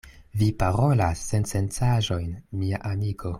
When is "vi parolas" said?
0.41-1.21